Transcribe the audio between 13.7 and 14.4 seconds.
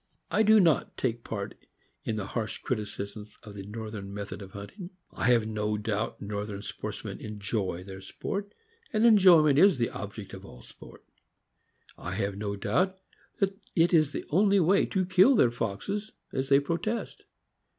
it is the